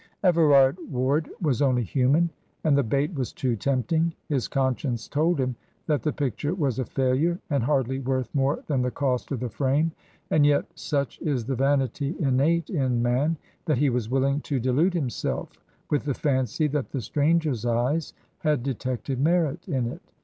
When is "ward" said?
0.89-1.29